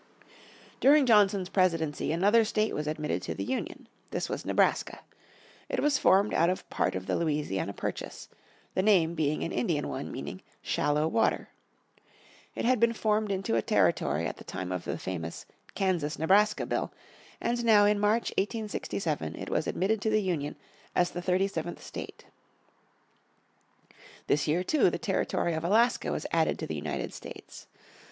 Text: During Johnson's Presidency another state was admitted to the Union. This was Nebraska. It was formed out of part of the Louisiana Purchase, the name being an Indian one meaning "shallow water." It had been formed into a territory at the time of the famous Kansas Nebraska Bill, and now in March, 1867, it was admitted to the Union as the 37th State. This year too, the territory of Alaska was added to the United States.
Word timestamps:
During 0.79 1.05
Johnson's 1.05 1.49
Presidency 1.49 2.11
another 2.11 2.43
state 2.43 2.73
was 2.73 2.87
admitted 2.87 3.21
to 3.21 3.35
the 3.35 3.43
Union. 3.43 3.87
This 4.09 4.29
was 4.29 4.47
Nebraska. 4.47 5.01
It 5.69 5.79
was 5.79 5.99
formed 5.99 6.33
out 6.33 6.49
of 6.49 6.67
part 6.71 6.95
of 6.95 7.05
the 7.05 7.15
Louisiana 7.15 7.71
Purchase, 7.73 8.27
the 8.73 8.81
name 8.81 9.13
being 9.13 9.43
an 9.43 9.51
Indian 9.51 9.87
one 9.89 10.11
meaning 10.11 10.41
"shallow 10.63 11.07
water." 11.07 11.49
It 12.55 12.65
had 12.65 12.79
been 12.79 12.93
formed 12.93 13.31
into 13.31 13.55
a 13.55 13.61
territory 13.61 14.25
at 14.25 14.37
the 14.37 14.43
time 14.43 14.71
of 14.71 14.85
the 14.85 14.97
famous 14.97 15.45
Kansas 15.75 16.17
Nebraska 16.17 16.65
Bill, 16.65 16.91
and 17.39 17.63
now 17.63 17.85
in 17.85 17.99
March, 17.99 18.31
1867, 18.39 19.35
it 19.35 19.51
was 19.51 19.67
admitted 19.67 20.01
to 20.01 20.09
the 20.09 20.23
Union 20.23 20.55
as 20.95 21.11
the 21.11 21.21
37th 21.21 21.77
State. 21.77 22.25
This 24.25 24.47
year 24.47 24.63
too, 24.63 24.89
the 24.89 24.97
territory 24.97 25.53
of 25.53 25.63
Alaska 25.63 26.11
was 26.11 26.25
added 26.31 26.57
to 26.57 26.65
the 26.65 26.73
United 26.75 27.13
States. 27.13 27.67